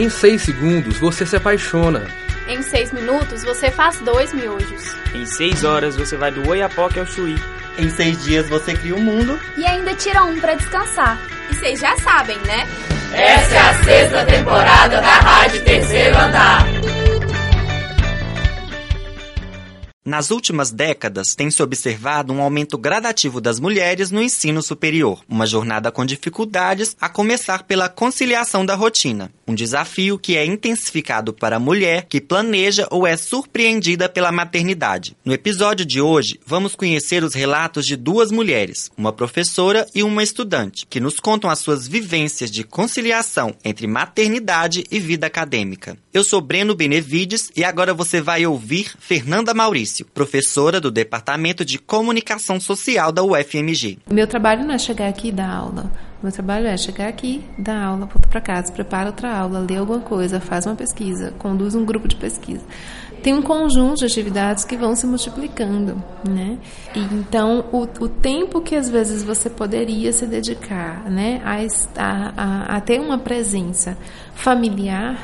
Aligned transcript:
Em 0.00 0.08
6 0.08 0.40
segundos 0.40 0.96
você 0.96 1.26
se 1.26 1.36
apaixona. 1.36 2.06
Em 2.48 2.62
6 2.62 2.90
minutos 2.92 3.44
você 3.44 3.70
faz 3.70 3.98
dois 3.98 4.32
miojos. 4.32 4.94
Em 5.14 5.26
6 5.26 5.62
horas 5.62 5.94
você 5.94 6.16
vai 6.16 6.30
do 6.30 6.48
Oiapoque 6.48 6.98
ao 6.98 7.04
Chuí. 7.04 7.36
Em 7.78 7.90
seis 7.90 8.24
dias 8.24 8.48
você 8.48 8.72
cria 8.74 8.94
um 8.94 9.02
mundo. 9.02 9.38
E 9.58 9.66
ainda 9.66 9.94
tira 9.94 10.24
um 10.24 10.40
para 10.40 10.54
descansar. 10.54 11.20
E 11.50 11.54
vocês 11.54 11.78
já 11.78 11.94
sabem, 11.98 12.38
né? 12.38 12.66
Essa 13.12 13.54
é 13.54 13.58
a 13.58 13.84
sexta 13.84 14.24
temporada 14.24 15.02
da 15.02 15.20
Rádio 15.20 15.64
Terceiro 15.66 16.16
Andar. 16.16 16.64
Nas 20.02 20.30
últimas 20.30 20.70
décadas, 20.70 21.34
tem-se 21.36 21.62
observado 21.62 22.32
um 22.32 22.40
aumento 22.40 22.78
gradativo 22.78 23.38
das 23.38 23.60
mulheres 23.60 24.10
no 24.10 24.22
ensino 24.22 24.62
superior, 24.62 25.22
uma 25.28 25.46
jornada 25.46 25.92
com 25.92 26.06
dificuldades, 26.06 26.96
a 26.98 27.08
começar 27.08 27.64
pela 27.64 27.88
conciliação 27.88 28.64
da 28.64 28.74
rotina. 28.74 29.30
Um 29.50 29.54
desafio 29.54 30.16
que 30.16 30.36
é 30.36 30.46
intensificado 30.46 31.32
para 31.32 31.56
a 31.56 31.58
mulher 31.58 32.06
que 32.08 32.20
planeja 32.20 32.86
ou 32.88 33.04
é 33.04 33.16
surpreendida 33.16 34.08
pela 34.08 34.30
maternidade. 34.30 35.16
No 35.24 35.32
episódio 35.32 35.84
de 35.84 36.00
hoje, 36.00 36.38
vamos 36.46 36.76
conhecer 36.76 37.24
os 37.24 37.34
relatos 37.34 37.84
de 37.84 37.96
duas 37.96 38.30
mulheres, 38.30 38.92
uma 38.96 39.12
professora 39.12 39.88
e 39.92 40.04
uma 40.04 40.22
estudante, 40.22 40.86
que 40.88 41.00
nos 41.00 41.18
contam 41.18 41.50
as 41.50 41.58
suas 41.58 41.88
vivências 41.88 42.48
de 42.48 42.62
conciliação 42.62 43.52
entre 43.64 43.88
maternidade 43.88 44.84
e 44.88 45.00
vida 45.00 45.26
acadêmica. 45.26 45.98
Eu 46.14 46.22
sou 46.22 46.40
Breno 46.40 46.76
Benevides 46.76 47.50
e 47.56 47.64
agora 47.64 47.92
você 47.92 48.20
vai 48.20 48.46
ouvir 48.46 48.92
Fernanda 49.00 49.52
Maurício, 49.52 50.06
professora 50.14 50.80
do 50.80 50.92
Departamento 50.92 51.64
de 51.64 51.76
Comunicação 51.76 52.60
Social 52.60 53.10
da 53.10 53.24
UFMG. 53.24 53.98
Meu 54.08 54.28
trabalho 54.28 54.64
não 54.64 54.74
é 54.76 54.78
chegar 54.78 55.08
aqui 55.08 55.30
e 55.30 55.32
dar 55.32 55.50
aula. 55.50 56.09
Meu 56.22 56.30
trabalho 56.30 56.66
é 56.66 56.76
chegar 56.76 57.08
aqui, 57.08 57.42
dar 57.56 57.82
aula, 57.82 58.06
voltar 58.06 58.28
para 58.28 58.40
casa, 58.40 58.72
prepara 58.72 59.06
outra 59.06 59.34
aula, 59.34 59.64
lê 59.68 59.76
alguma 59.76 60.00
coisa, 60.00 60.38
faz 60.38 60.66
uma 60.66 60.74
pesquisa, 60.74 61.32
conduz 61.38 61.74
um 61.74 61.84
grupo 61.84 62.06
de 62.06 62.16
pesquisa. 62.16 62.62
Tem 63.22 63.34
um 63.34 63.42
conjunto 63.42 64.00
de 64.00 64.04
atividades 64.04 64.64
que 64.64 64.76
vão 64.76 64.94
se 64.94 65.06
multiplicando, 65.06 66.02
né? 66.28 66.58
E 66.94 67.00
então, 67.14 67.64
o, 67.72 67.82
o 67.82 68.08
tempo 68.08 68.60
que 68.60 68.74
às 68.74 68.88
vezes 68.90 69.22
você 69.22 69.48
poderia 69.48 70.12
se 70.12 70.26
dedicar, 70.26 71.04
né, 71.10 71.40
a, 71.44 71.56
a, 72.02 72.32
a, 72.36 72.76
a 72.76 72.80
ter 72.80 73.00
uma 73.00 73.18
presença 73.18 73.96
familiar 74.34 75.18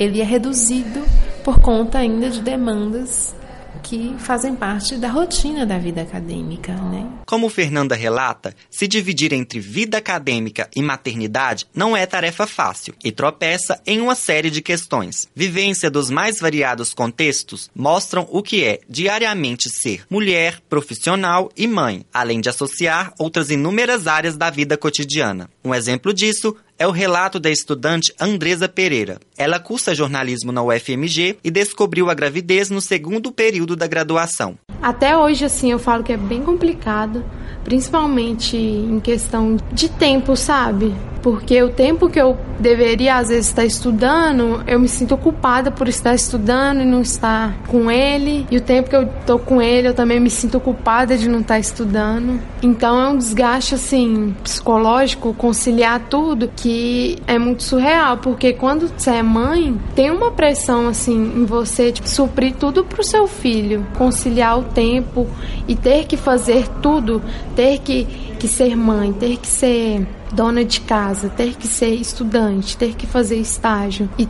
ele 0.00 0.22
é 0.22 0.24
reduzido 0.24 1.04
por 1.44 1.60
conta 1.60 1.98
ainda 1.98 2.30
de 2.30 2.40
demandas 2.40 3.34
que 3.82 4.14
fazem 4.18 4.54
parte 4.54 4.96
da 4.96 5.08
rotina 5.08 5.66
da 5.66 5.78
vida 5.78 6.02
acadêmica, 6.02 6.72
né? 6.72 7.06
Como 7.26 7.48
Fernanda 7.48 7.94
relata, 7.94 8.54
se 8.70 8.86
dividir 8.86 9.32
entre 9.32 9.60
vida 9.60 9.98
acadêmica 9.98 10.68
e 10.74 10.82
maternidade 10.82 11.66
não 11.74 11.96
é 11.96 12.06
tarefa 12.06 12.46
fácil 12.46 12.94
e 13.04 13.12
tropeça 13.12 13.80
em 13.86 14.00
uma 14.00 14.14
série 14.14 14.50
de 14.50 14.60
questões. 14.60 15.28
Vivência 15.34 15.90
dos 15.90 16.10
mais 16.10 16.38
variados 16.38 16.92
contextos 16.94 17.70
mostram 17.74 18.26
o 18.30 18.42
que 18.42 18.64
é 18.64 18.80
diariamente 18.88 19.68
ser 19.70 20.04
mulher, 20.10 20.60
profissional 20.68 21.50
e 21.56 21.66
mãe, 21.66 22.04
além 22.12 22.40
de 22.40 22.48
associar 22.48 23.12
outras 23.18 23.50
inúmeras 23.50 24.06
áreas 24.06 24.36
da 24.36 24.50
vida 24.50 24.76
cotidiana. 24.76 25.48
Um 25.64 25.74
exemplo 25.74 26.12
disso 26.12 26.56
é 26.80 26.86
o 26.86 26.90
relato 26.90 27.38
da 27.38 27.50
estudante 27.50 28.10
Andresa 28.18 28.66
Pereira. 28.66 29.18
Ela 29.36 29.60
cursa 29.60 29.94
jornalismo 29.94 30.50
na 30.50 30.62
UFMG 30.62 31.36
e 31.44 31.50
descobriu 31.50 32.08
a 32.08 32.14
gravidez 32.14 32.70
no 32.70 32.80
segundo 32.80 33.30
período 33.30 33.76
da 33.76 33.86
graduação. 33.86 34.58
Até 34.80 35.14
hoje, 35.14 35.44
assim, 35.44 35.70
eu 35.70 35.78
falo 35.78 36.02
que 36.02 36.10
é 36.10 36.16
bem 36.16 36.42
complicado, 36.42 37.22
principalmente 37.64 38.56
em 38.56 38.98
questão 38.98 39.58
de 39.70 39.90
tempo, 39.90 40.34
sabe? 40.34 40.94
Porque 41.22 41.62
o 41.62 41.70
tempo 41.70 42.08
que 42.08 42.20
eu 42.20 42.36
deveria, 42.58 43.16
às 43.16 43.28
vezes, 43.28 43.46
estar 43.46 43.64
estudando, 43.64 44.62
eu 44.66 44.78
me 44.78 44.88
sinto 44.88 45.16
culpada 45.16 45.70
por 45.70 45.88
estar 45.88 46.14
estudando 46.14 46.80
e 46.80 46.84
não 46.84 47.00
estar 47.00 47.56
com 47.66 47.90
ele. 47.90 48.46
E 48.50 48.56
o 48.56 48.60
tempo 48.60 48.88
que 48.88 48.96
eu 48.96 49.06
tô 49.26 49.38
com 49.38 49.60
ele, 49.60 49.88
eu 49.88 49.94
também 49.94 50.18
me 50.18 50.30
sinto 50.30 50.58
culpada 50.60 51.16
de 51.16 51.28
não 51.28 51.40
estar 51.40 51.58
estudando. 51.58 52.40
Então 52.62 53.00
é 53.00 53.08
um 53.08 53.16
desgaste, 53.16 53.74
assim, 53.74 54.34
psicológico, 54.42 55.34
conciliar 55.34 56.00
tudo, 56.08 56.50
que 56.54 57.18
é 57.26 57.38
muito 57.38 57.62
surreal. 57.62 58.18
Porque 58.18 58.52
quando 58.52 58.88
você 58.88 59.10
é 59.10 59.22
mãe, 59.22 59.78
tem 59.94 60.10
uma 60.10 60.30
pressão, 60.30 60.88
assim, 60.88 61.32
em 61.36 61.44
você, 61.44 61.92
tipo, 61.92 62.08
suprir 62.08 62.54
tudo 62.54 62.84
pro 62.84 63.04
seu 63.04 63.26
filho. 63.26 63.86
Conciliar 63.96 64.58
o 64.58 64.64
tempo 64.64 65.26
e 65.68 65.76
ter 65.76 66.06
que 66.06 66.16
fazer 66.16 66.66
tudo, 66.82 67.22
ter 67.54 67.78
que, 67.78 68.04
que 68.38 68.48
ser 68.48 68.76
mãe, 68.76 69.12
ter 69.12 69.36
que 69.36 69.46
ser 69.46 70.06
dona 70.32 70.64
de 70.64 70.80
casa, 70.80 71.28
ter 71.28 71.56
que 71.56 71.66
ser 71.66 71.94
estudante, 71.94 72.76
ter 72.76 72.94
que 72.94 73.06
fazer 73.06 73.36
estágio 73.36 74.08
e 74.18 74.28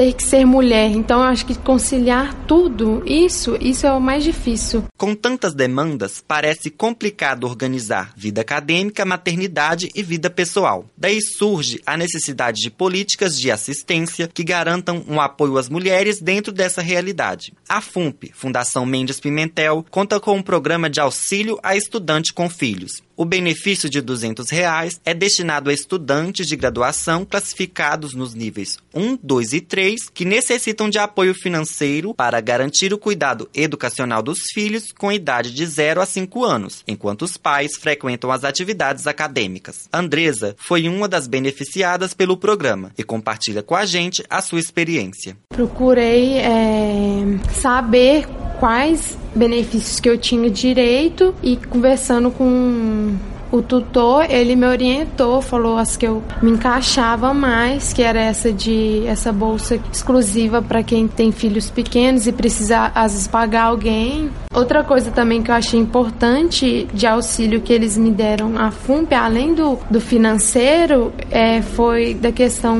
ter 0.00 0.14
que 0.14 0.22
ser 0.22 0.46
mulher. 0.46 0.90
Então 0.90 1.20
eu 1.20 1.26
acho 1.26 1.44
que 1.44 1.54
conciliar 1.54 2.34
tudo 2.46 3.02
isso, 3.04 3.56
isso 3.60 3.86
é 3.86 3.92
o 3.92 4.00
mais 4.00 4.24
difícil. 4.24 4.84
Com 4.96 5.14
tantas 5.14 5.52
demandas, 5.54 6.24
parece 6.26 6.70
complicado 6.70 7.44
organizar 7.44 8.12
vida 8.16 8.40
acadêmica, 8.40 9.04
maternidade 9.04 9.90
e 9.94 10.02
vida 10.02 10.30
pessoal. 10.30 10.86
Daí 10.96 11.20
surge 11.20 11.82
a 11.84 11.98
necessidade 11.98 12.62
de 12.62 12.70
políticas 12.70 13.38
de 13.38 13.50
assistência 13.50 14.30
que 14.32 14.42
garantam 14.42 15.04
um 15.06 15.20
apoio 15.20 15.58
às 15.58 15.68
mulheres 15.68 16.20
dentro 16.20 16.50
dessa 16.50 16.80
realidade. 16.80 17.52
A 17.68 17.82
FUMP, 17.82 18.30
Fundação 18.32 18.86
Mendes 18.86 19.20
Pimentel, 19.20 19.84
conta 19.90 20.18
com 20.18 20.36
um 20.36 20.42
programa 20.42 20.88
de 20.88 21.00
auxílio 21.00 21.58
a 21.62 21.76
estudante 21.76 22.32
com 22.32 22.48
filhos. 22.48 23.02
O 23.20 23.24
benefício 23.26 23.90
de 23.90 24.00
200 24.00 24.48
reais 24.48 24.98
é 25.04 25.12
destinado 25.12 25.68
a 25.68 25.74
estudantes 25.74 26.46
de 26.46 26.56
graduação 26.56 27.22
classificados 27.22 28.14
nos 28.14 28.32
níveis 28.32 28.78
1, 28.94 29.18
2 29.22 29.52
e 29.52 29.60
3 29.60 30.08
que 30.08 30.24
necessitam 30.24 30.88
de 30.88 30.98
apoio 30.98 31.34
financeiro 31.34 32.14
para 32.14 32.40
garantir 32.40 32.94
o 32.94 32.98
cuidado 32.98 33.46
educacional 33.54 34.22
dos 34.22 34.38
filhos 34.54 34.90
com 34.90 35.12
idade 35.12 35.52
de 35.52 35.66
0 35.66 36.00
a 36.00 36.06
5 36.06 36.42
anos, 36.46 36.82
enquanto 36.88 37.20
os 37.20 37.36
pais 37.36 37.76
frequentam 37.76 38.32
as 38.32 38.42
atividades 38.42 39.06
acadêmicas. 39.06 39.86
Andresa 39.92 40.56
foi 40.56 40.88
uma 40.88 41.06
das 41.06 41.26
beneficiadas 41.26 42.14
pelo 42.14 42.38
programa 42.38 42.90
e 42.96 43.04
compartilha 43.04 43.62
com 43.62 43.76
a 43.76 43.84
gente 43.84 44.24
a 44.30 44.40
sua 44.40 44.60
experiência. 44.60 45.36
Procurei 45.50 46.38
é, 46.38 47.22
saber 47.60 48.26
quais 48.60 49.18
benefícios 49.34 49.98
que 49.98 50.08
eu 50.08 50.18
tinha 50.18 50.50
direito 50.50 51.34
e 51.42 51.56
conversando 51.56 52.30
com 52.30 53.16
o 53.50 53.60
tutor, 53.60 54.30
ele 54.30 54.54
me 54.54 54.66
orientou, 54.66 55.42
falou 55.42 55.76
as 55.76 55.96
que 55.96 56.06
eu 56.06 56.22
me 56.40 56.52
encaixava 56.52 57.34
mais, 57.34 57.92
que 57.92 58.02
era 58.02 58.20
essa 58.20 58.52
de 58.52 59.04
essa 59.06 59.32
bolsa 59.32 59.80
exclusiva 59.92 60.62
para 60.62 60.82
quem 60.82 61.08
tem 61.08 61.32
filhos 61.32 61.68
pequenos 61.68 62.26
e 62.26 62.32
precisa 62.32 62.92
às 62.94 63.12
vezes 63.12 63.26
pagar 63.26 63.64
alguém. 63.64 64.30
Outra 64.54 64.84
coisa 64.84 65.10
também 65.10 65.42
que 65.42 65.50
eu 65.50 65.54
achei 65.54 65.80
importante 65.80 66.86
de 66.92 67.06
auxílio 67.06 67.60
que 67.60 67.72
eles 67.72 67.96
me 67.96 68.10
deram 68.10 68.56
a 68.56 68.70
FUMP, 68.70 69.14
além 69.14 69.54
do, 69.54 69.78
do 69.90 70.00
financeiro, 70.00 71.12
é, 71.30 71.62
foi 71.62 72.14
da 72.14 72.30
questão 72.30 72.78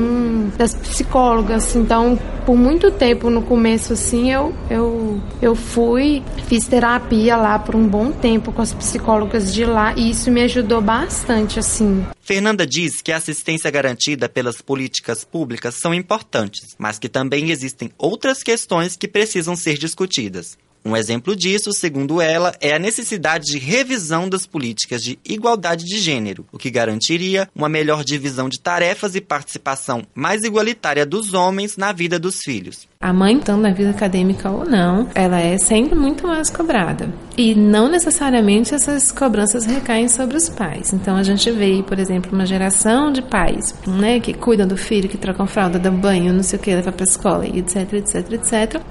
das 0.57 0.73
psicólogas. 0.73 1.75
Então, 1.75 2.17
por 2.51 2.57
muito 2.57 2.91
tempo 2.91 3.29
no 3.29 3.41
começo 3.41 3.93
assim, 3.93 4.29
eu, 4.29 4.53
eu, 4.69 5.21
eu 5.41 5.55
fui, 5.55 6.21
fiz 6.49 6.67
terapia 6.67 7.37
lá 7.37 7.57
por 7.57 7.77
um 7.77 7.87
bom 7.87 8.11
tempo 8.11 8.51
com 8.51 8.61
as 8.61 8.73
psicólogas 8.73 9.53
de 9.53 9.63
lá 9.63 9.93
e 9.95 10.09
isso 10.09 10.29
me 10.29 10.41
ajudou 10.41 10.81
bastante 10.81 11.59
assim. 11.59 12.05
Fernanda 12.19 12.67
diz 12.67 13.01
que 13.01 13.13
a 13.13 13.15
assistência 13.15 13.71
garantida 13.71 14.27
pelas 14.27 14.61
políticas 14.61 15.23
públicas 15.23 15.75
são 15.75 15.93
importantes, 15.93 16.75
mas 16.77 16.99
que 16.99 17.07
também 17.07 17.51
existem 17.51 17.89
outras 17.97 18.43
questões 18.43 18.97
que 18.97 19.07
precisam 19.07 19.55
ser 19.55 19.77
discutidas. 19.77 20.57
Um 20.83 20.97
exemplo 20.97 21.35
disso, 21.35 21.71
segundo 21.73 22.19
ela, 22.19 22.53
é 22.59 22.73
a 22.73 22.79
necessidade 22.79 23.45
de 23.45 23.59
revisão 23.59 24.27
das 24.27 24.47
políticas 24.47 25.03
de 25.03 25.19
igualdade 25.23 25.85
de 25.85 25.99
gênero, 25.99 26.45
o 26.51 26.57
que 26.57 26.71
garantiria 26.71 27.47
uma 27.55 27.69
melhor 27.69 28.03
divisão 28.03 28.49
de 28.49 28.59
tarefas 28.59 29.13
e 29.15 29.21
participação 29.21 30.01
mais 30.15 30.43
igualitária 30.43 31.05
dos 31.05 31.33
homens 31.33 31.77
na 31.77 31.91
vida 31.91 32.17
dos 32.17 32.39
filhos. 32.43 32.87
A 32.99 33.13
mãe, 33.13 33.39
tanto 33.39 33.61
na 33.61 33.71
vida 33.71 33.91
acadêmica 33.91 34.49
ou 34.49 34.65
não, 34.65 35.07
ela 35.13 35.39
é 35.39 35.57
sempre 35.57 35.95
muito 35.95 36.27
mais 36.27 36.49
cobrada. 36.49 37.13
E 37.37 37.53
não 37.55 37.89
necessariamente 37.89 38.73
essas 38.73 39.11
cobranças 39.11 39.65
recaem 39.65 40.07
sobre 40.07 40.35
os 40.35 40.49
pais. 40.49 40.93
Então 40.93 41.15
a 41.15 41.23
gente 41.23 41.49
vê, 41.51 41.83
por 41.83 41.99
exemplo, 41.99 42.31
uma 42.33 42.45
geração 42.45 43.11
de 43.11 43.21
pais, 43.21 43.73
né, 43.87 44.19
que 44.19 44.33
cuidam 44.33 44.67
do 44.67 44.77
filho, 44.77 45.09
que 45.09 45.17
trocam 45.17 45.47
fralda, 45.47 45.79
dão 45.79 45.95
banho, 45.95 46.33
não 46.33 46.43
sei 46.43 46.57
o 46.57 46.61
que, 46.61 46.73
levam 46.73 46.93
para 46.93 47.03
a 47.03 47.07
escola, 47.07 47.47
etc, 47.47 47.93
etc, 47.93 48.31
etc 48.33 48.81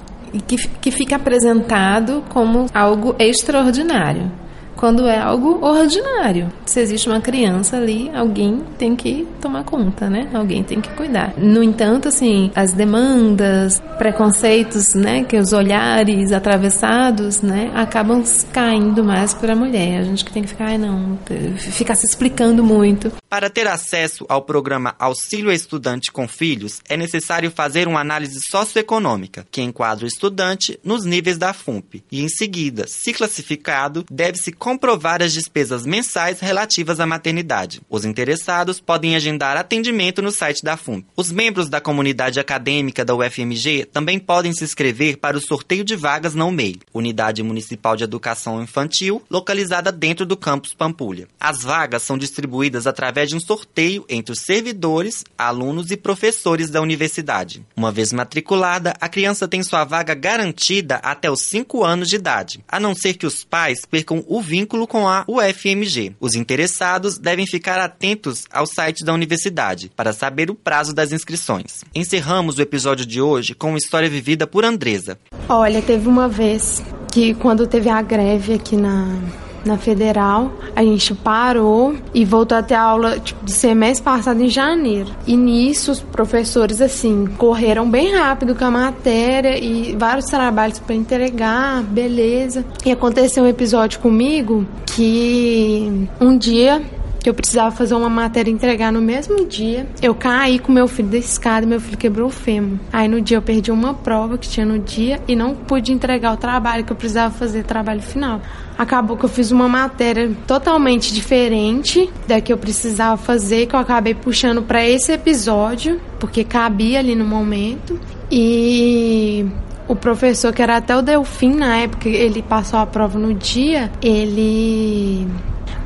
que, 0.46 0.56
que 0.56 0.90
fica 0.90 1.16
apresentado 1.16 2.22
como 2.28 2.66
algo 2.72 3.14
extraordinário. 3.18 4.30
Quando 4.76 5.06
é 5.06 5.18
algo 5.18 5.58
ordinário. 5.62 6.50
Se 6.64 6.80
existe 6.80 7.06
uma 7.06 7.20
criança 7.20 7.76
ali, 7.76 8.10
alguém 8.14 8.62
tem 8.78 8.96
que 8.96 9.28
tomar 9.38 9.62
conta, 9.62 10.08
né? 10.08 10.30
Alguém 10.32 10.62
tem 10.62 10.80
que 10.80 10.88
cuidar. 10.90 11.34
No 11.36 11.62
entanto, 11.62 12.08
assim, 12.08 12.50
as 12.54 12.72
demandas, 12.72 13.82
preconceitos, 13.98 14.94
né, 14.94 15.22
que 15.24 15.36
os 15.36 15.52
olhares 15.52 16.32
atravessados, 16.32 17.42
né, 17.42 17.70
acabam 17.74 18.24
caindo 18.52 19.04
mais 19.04 19.34
para 19.34 19.52
a 19.52 19.56
mulher. 19.56 20.00
A 20.00 20.04
gente 20.04 20.24
que 20.24 20.32
tem 20.32 20.42
que 20.42 20.48
ficar, 20.48 20.68
ai 20.68 20.78
não, 20.78 21.18
ficar 21.58 21.94
se 21.94 22.06
explicando 22.06 22.64
muito. 22.64 23.12
Para 23.30 23.48
ter 23.48 23.68
acesso 23.68 24.26
ao 24.28 24.42
programa 24.42 24.96
Auxílio 24.98 25.52
Estudante 25.52 26.10
com 26.10 26.26
Filhos, 26.26 26.80
é 26.88 26.96
necessário 26.96 27.48
fazer 27.48 27.86
uma 27.86 28.00
análise 28.00 28.40
socioeconômica, 28.50 29.46
que 29.52 29.62
enquadra 29.62 30.04
o 30.04 30.08
estudante 30.08 30.80
nos 30.82 31.04
níveis 31.04 31.38
da 31.38 31.52
FUMP, 31.52 32.02
e 32.10 32.22
em 32.22 32.28
seguida, 32.28 32.88
se 32.88 33.12
classificado, 33.12 34.04
deve-se 34.10 34.50
comprovar 34.50 35.22
as 35.22 35.32
despesas 35.32 35.86
mensais 35.86 36.40
relativas 36.40 36.98
à 36.98 37.06
maternidade. 37.06 37.80
Os 37.88 38.04
interessados 38.04 38.80
podem 38.80 39.14
agendar 39.14 39.56
atendimento 39.56 40.20
no 40.20 40.32
site 40.32 40.64
da 40.64 40.76
FUMP. 40.76 41.06
Os 41.14 41.30
membros 41.30 41.68
da 41.68 41.80
comunidade 41.80 42.40
acadêmica 42.40 43.04
da 43.04 43.14
UFMG 43.14 43.84
também 43.92 44.18
podem 44.18 44.52
se 44.52 44.64
inscrever 44.64 45.18
para 45.18 45.38
o 45.38 45.40
sorteio 45.40 45.84
de 45.84 45.94
vagas 45.94 46.34
na 46.34 46.46
UMEI, 46.46 46.80
Unidade 46.92 47.44
Municipal 47.44 47.94
de 47.94 48.02
Educação 48.02 48.60
Infantil, 48.60 49.22
localizada 49.30 49.92
dentro 49.92 50.26
do 50.26 50.36
campus 50.36 50.74
Pampulha. 50.74 51.28
As 51.38 51.62
vagas 51.62 52.02
são 52.02 52.18
distribuídas 52.18 52.88
através 52.88 53.19
de 53.26 53.37
um 53.37 53.40
sorteio 53.40 54.05
entre 54.08 54.32
os 54.32 54.40
servidores, 54.40 55.25
alunos 55.37 55.90
e 55.90 55.96
professores 55.96 56.70
da 56.70 56.81
universidade. 56.81 57.64
Uma 57.76 57.93
vez 57.93 58.12
matriculada, 58.12 58.94
a 59.00 59.08
criança 59.08 59.49
tem 59.49 59.62
sua 59.62 59.84
vaga 59.84 60.14
garantida 60.14 60.96
até 60.96 61.31
os 61.31 61.40
5 61.43 61.84
anos 61.84 62.08
de 62.08 62.17
idade, 62.17 62.64
a 62.69 62.81
não 62.81 62.94
ser 62.94 63.14
que 63.14 63.26
os 63.26 63.44
pais 63.44 63.84
percam 63.84 64.25
o 64.26 64.40
vínculo 64.40 64.87
com 64.87 65.08
a 65.08 65.25
UFMG. 65.26 66.14
Os 66.20 66.34
interessados 66.34 67.19
devem 67.19 67.46
ficar 67.46 67.78
atentos 67.78 68.46
ao 68.50 68.67
site 68.67 69.05
da 69.05 69.12
universidade 69.12 69.90
para 69.94 70.12
saber 70.12 70.50
o 70.50 70.55
prazo 70.55 70.94
das 70.94 71.12
inscrições. 71.12 71.84
Encerramos 71.94 72.58
o 72.58 72.62
episódio 72.62 73.05
de 73.05 73.20
hoje 73.20 73.55
com 73.55 73.69
uma 73.69 73.78
história 73.78 74.08
vivida 74.08 74.46
por 74.46 74.64
Andresa. 74.64 75.19
Olha, 75.49 75.82
teve 75.82 76.08
uma 76.08 76.28
vez 76.28 76.82
que 77.11 77.34
quando 77.34 77.66
teve 77.66 77.88
a 77.88 78.00
greve 78.00 78.55
aqui 78.55 78.76
na 78.76 79.19
na 79.64 79.76
federal, 79.76 80.52
a 80.74 80.82
gente 80.82 81.14
parou 81.14 81.94
e 82.14 82.24
voltou 82.24 82.56
até 82.56 82.74
a 82.74 82.82
aula 82.82 83.18
tipo, 83.18 83.44
do 83.44 83.50
semestre 83.50 84.04
passado 84.04 84.40
em 84.42 84.48
janeiro. 84.48 85.10
E 85.26 85.36
nisso 85.36 85.92
os 85.92 86.00
professores 86.00 86.80
assim 86.80 87.26
correram 87.38 87.90
bem 87.90 88.14
rápido 88.14 88.54
com 88.54 88.64
a 88.64 88.70
matéria 88.70 89.58
e 89.58 89.94
vários 89.96 90.26
trabalhos 90.26 90.78
para 90.78 90.94
entregar, 90.94 91.82
beleza. 91.82 92.64
E 92.84 92.90
aconteceu 92.90 93.44
um 93.44 93.48
episódio 93.48 94.00
comigo 94.00 94.66
que 94.86 96.08
um 96.20 96.36
dia 96.36 96.82
que 97.22 97.28
eu 97.28 97.34
precisava 97.34 97.70
fazer 97.70 97.94
uma 97.94 98.08
matéria 98.08 98.50
e 98.50 98.55
entregar 98.55 98.93
no 98.93 99.00
mesmo 99.00 99.46
dia. 99.46 99.87
Eu 100.00 100.14
caí 100.14 100.58
com 100.58 100.72
meu 100.72 100.88
filho 100.88 101.08
da 101.08 101.19
escada 101.19 101.64
e 101.64 101.69
meu 101.69 101.81
filho 101.81 101.96
quebrou 101.96 102.28
o 102.28 102.31
fêmur. 102.31 102.78
Aí 102.93 103.08
no 103.08 103.20
dia 103.20 103.37
eu 103.37 103.43
perdi 103.43 103.70
uma 103.70 103.94
prova 103.94 104.38
que 104.38 104.49
tinha 104.49 104.64
no 104.64 104.78
dia 104.78 105.20
e 105.28 105.37
não 105.37 105.55
pude 105.55 105.93
entregar 105.93 106.32
o 106.32 106.37
trabalho 106.37 106.84
que 106.84 106.93
eu 106.93 106.96
precisava 106.96 107.32
fazer, 107.32 107.62
trabalho 107.64 108.00
final. 108.00 108.40
Acabou 108.78 109.17
que 109.17 109.25
eu 109.25 109.28
fiz 109.28 109.50
uma 109.50 109.69
matéria 109.69 110.31
totalmente 110.46 111.12
diferente 111.12 112.11
da 112.26 112.40
que 112.40 112.52
eu 112.52 112.56
precisava 112.56 113.17
fazer, 113.19 113.66
que 113.66 113.75
eu 113.75 113.81
acabei 113.81 114.14
puxando 114.14 114.62
para 114.62 114.87
esse 114.87 115.12
episódio, 115.12 116.00
porque 116.19 116.43
cabia 116.43 116.99
ali 116.99 117.14
no 117.14 117.25
momento. 117.25 118.00
E 118.31 119.44
o 119.87 119.96
professor, 119.96 120.52
que 120.52 120.62
era 120.62 120.76
até 120.76 120.96
o 120.96 121.02
Delfim 121.02 121.55
na 121.55 121.76
época, 121.78 122.08
ele 122.08 122.40
passou 122.43 122.78
a 122.78 122.87
prova 122.87 123.19
no 123.19 123.34
dia, 123.34 123.90
ele 124.00 125.26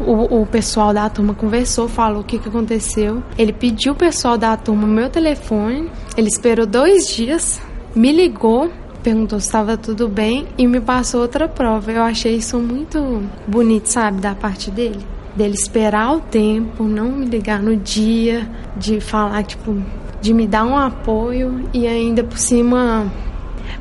o, 0.00 0.42
o 0.42 0.46
pessoal 0.46 0.92
da 0.92 1.08
turma 1.08 1.34
conversou, 1.34 1.88
falou 1.88 2.20
o 2.20 2.24
que, 2.24 2.38
que 2.38 2.48
aconteceu. 2.48 3.22
Ele 3.38 3.52
pediu 3.52 3.92
o 3.92 3.96
pessoal 3.96 4.36
da 4.36 4.56
turma 4.56 4.86
meu 4.86 5.08
telefone. 5.08 5.90
Ele 6.16 6.28
esperou 6.28 6.66
dois 6.66 7.08
dias, 7.08 7.60
me 7.94 8.12
ligou, 8.12 8.70
perguntou 9.02 9.38
se 9.38 9.46
estava 9.46 9.76
tudo 9.76 10.08
bem 10.08 10.46
e 10.56 10.66
me 10.66 10.80
passou 10.80 11.20
outra 11.20 11.48
prova. 11.48 11.92
Eu 11.92 12.02
achei 12.02 12.36
isso 12.36 12.58
muito 12.58 13.22
bonito, 13.46 13.86
sabe, 13.86 14.20
da 14.20 14.34
parte 14.34 14.70
dele. 14.70 15.04
Dele 15.36 15.54
esperar 15.54 16.16
o 16.16 16.20
tempo, 16.20 16.84
não 16.84 17.10
me 17.10 17.26
ligar 17.26 17.60
no 17.60 17.76
dia, 17.76 18.48
de 18.76 19.00
falar, 19.00 19.42
tipo, 19.42 19.76
de 20.20 20.32
me 20.32 20.46
dar 20.46 20.64
um 20.64 20.76
apoio 20.76 21.68
e 21.72 21.86
ainda 21.86 22.22
por 22.22 22.38
cima 22.38 23.12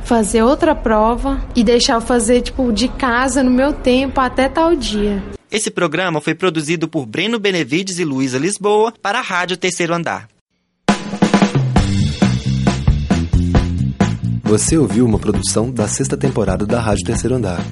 fazer 0.04 0.44
outra 0.44 0.76
prova 0.76 1.40
e 1.56 1.64
deixar 1.64 1.94
eu 1.94 2.02
fazer, 2.02 2.42
tipo, 2.42 2.72
de 2.72 2.88
casa 2.88 3.44
no 3.44 3.52
meu 3.52 3.72
tempo 3.72 4.20
até 4.20 4.50
tal 4.50 4.76
dia. 4.76 5.24
Esse 5.54 5.70
programa 5.70 6.20
foi 6.20 6.34
produzido 6.34 6.88
por 6.88 7.06
Breno 7.06 7.38
Benevides 7.38 8.00
e 8.00 8.04
Luísa 8.04 8.40
Lisboa 8.40 8.92
para 9.00 9.20
a 9.20 9.22
Rádio 9.22 9.56
Terceiro 9.56 9.94
Andar. 9.94 10.28
Você 14.42 14.76
ouviu 14.76 15.06
uma 15.06 15.20
produção 15.20 15.70
da 15.70 15.88
sexta 15.88 16.18
temporada 16.18 16.66
da 16.66 16.82
Rádio 16.82 17.06
Terceiro 17.06 17.36
Andar. 17.36 17.64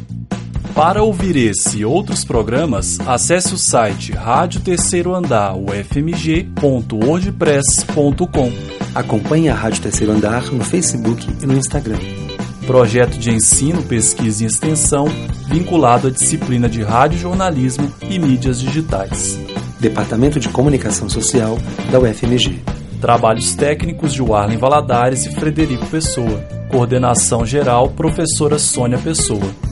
Para 0.76 1.02
ouvir 1.02 1.36
esse 1.36 1.80
e 1.80 1.86
outros 1.86 2.24
programas, 2.24 3.00
acesse 3.00 3.56
o 3.56 3.58
site 3.58 4.12
Rádio 4.12 4.62
Terceiro 4.62 5.16
Andar 5.16 5.58
ufmg.wordpress.com. 5.58 8.52
Acompanhe 8.94 9.50
a 9.50 9.56
Rádio 9.56 9.82
Terceiro 9.82 10.14
Andar 10.14 10.54
no 10.54 10.64
Facebook 10.64 11.28
e 11.42 11.48
no 11.48 11.58
Instagram 11.58 12.21
projeto 12.66 13.18
de 13.18 13.32
ensino, 13.32 13.84
pesquisa 13.84 14.44
e 14.44 14.48
extensão 14.48 15.06
vinculado 15.48 16.08
à 16.08 16.12
disciplina 16.12 16.70
de 16.70 16.82
rádio 16.82 17.20
jornalismo 17.20 17.92
e 18.10 18.18
mídias 18.20 18.60
digitais. 18.60 19.40
Departamento 19.80 20.40
de 20.40 20.50
Comunicação 20.50 21.10
Social 21.10 21.58
da 21.92 22.00
UFMG. 22.00 22.60
Trabalhos 23.02 23.56
técnicos 23.56 24.14
de 24.14 24.22
Warlen 24.22 24.58
Valadares 24.58 25.26
e 25.26 25.32
Frederico 25.32 25.88
Pessoa. 25.88 26.40
Coordenação 26.70 27.46
geral, 27.46 27.90
professora 27.90 28.60
Sônia 28.60 29.00
Pessoa. 29.00 29.71